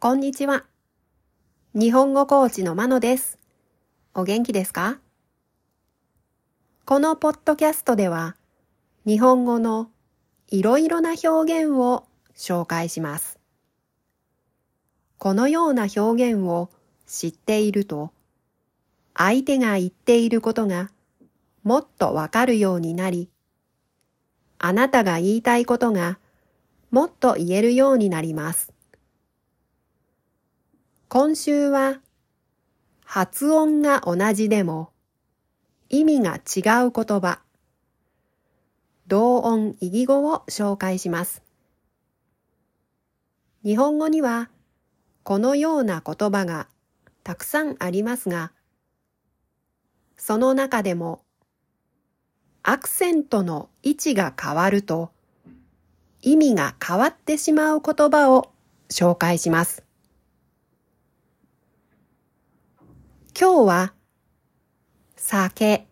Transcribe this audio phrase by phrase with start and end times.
[0.00, 0.64] こんにちは。
[1.74, 3.36] 日本語コーチのまのです。
[4.14, 5.00] お元気ですか？
[6.84, 8.36] このポッドキャストでは、
[9.04, 9.90] 日本語の
[10.50, 12.06] いろいろな表現を
[12.36, 13.40] 紹介します。
[15.18, 16.70] このような表現を
[17.08, 18.12] 知っていると、
[19.16, 20.92] 相手が言っていることが
[21.64, 23.28] もっとわかるようになり、
[24.58, 26.20] あなたが言いたいことが
[26.92, 28.72] もっと言えるようになります。
[31.10, 32.02] 今週は
[33.02, 34.90] 発音が同じでも
[35.88, 37.40] 意味が違う言葉、
[39.06, 41.42] 同音異義語を紹介します。
[43.64, 44.50] 日本語には
[45.22, 46.68] このような言葉が
[47.24, 48.52] たくさんありますが、
[50.18, 51.22] その中でも
[52.62, 55.10] アクセントの位置が変わると
[56.20, 58.52] 意味が変わってしまう言葉を
[58.90, 59.87] 紹介します。
[63.40, 63.92] 今日は
[65.14, 65.86] 酒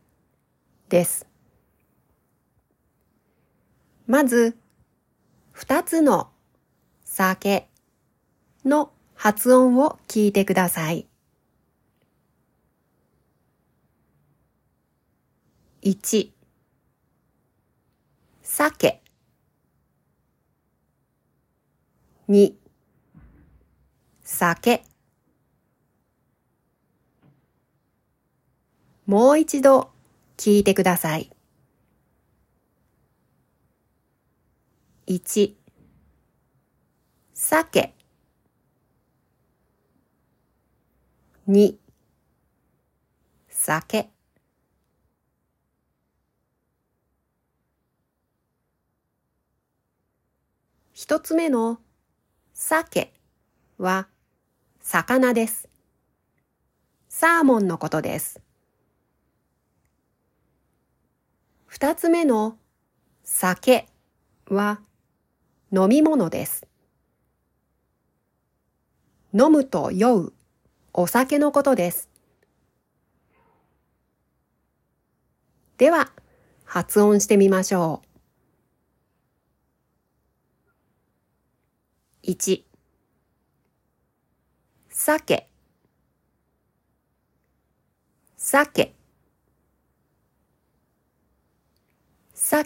[0.89, 1.29] です。
[4.09, 4.59] まず、
[5.53, 6.31] 二つの
[7.05, 7.69] 酒
[8.65, 11.07] の発音を聞いてください。
[15.83, 16.35] 一、
[18.43, 19.01] 酒。
[22.27, 22.59] 二、
[24.25, 24.96] 酒。
[29.07, 29.93] もう一度
[30.37, 31.31] 聞いてください。
[35.07, 35.57] 一、
[37.33, 37.95] 酒。
[41.47, 41.79] 二、
[43.49, 44.11] 酒。
[50.93, 51.79] 一つ目の
[52.53, 53.13] 鮭
[53.79, 54.09] は
[54.81, 55.69] 魚です。
[57.09, 58.46] サーモンのことです。
[61.79, 62.57] 二つ目の
[63.23, 63.87] 酒
[64.49, 64.81] は
[65.71, 66.67] 飲み物です。
[69.35, 70.33] 飲むと酔う
[70.95, 72.09] お酒のことです。
[75.77, 76.11] では、
[76.65, 78.01] 発音してみましょ
[82.25, 82.31] う。
[82.31, 82.63] 1
[84.89, 85.47] 酒
[88.39, 88.96] 酒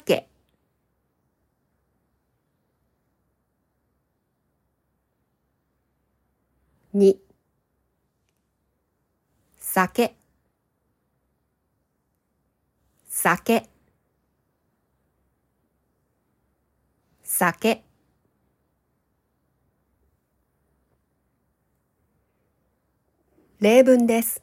[0.00, 0.26] 酒
[6.94, 7.16] 2
[9.60, 10.16] 酒。
[13.08, 13.68] 酒。
[17.22, 17.84] 酒。
[23.60, 24.42] 例文です。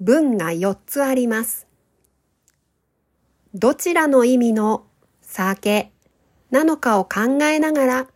[0.00, 1.67] 文が4つあります。
[3.60, 4.86] どちらの意味の
[5.20, 5.90] 酒
[6.52, 8.06] なのかを考えながら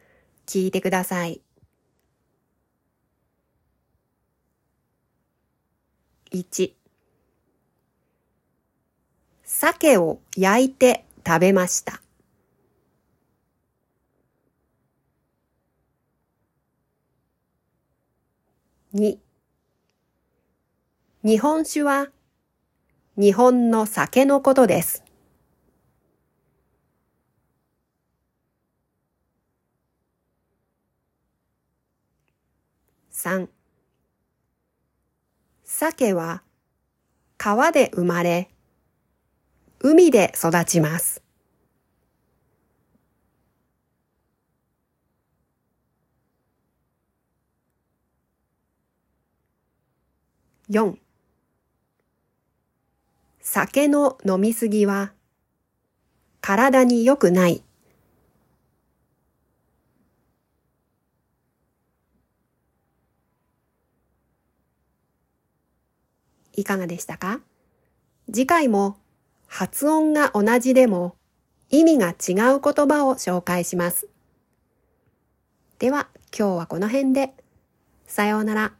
[0.46, 1.40] 聞いてください。
[6.30, 6.74] 1
[9.42, 12.00] 鮭を焼いて食べました。
[18.94, 19.18] 2
[21.24, 22.10] 日本酒は
[23.16, 25.01] 日本の酒のことです。
[33.24, 33.46] 3
[35.62, 36.42] 鮭は
[37.38, 38.50] 川で生まれ
[39.78, 41.22] 海で育ちます。
[50.68, 50.96] 4
[53.40, 55.12] 酒の飲みすぎは
[56.40, 57.62] 体に良くない。
[66.54, 67.40] いかがでしたか？
[68.26, 68.96] 次回も
[69.46, 71.16] 発音が同じでも
[71.70, 74.08] 意味が違う言葉を紹介します。
[75.78, 77.32] では今日はこの辺で。
[78.06, 78.72] さようなら。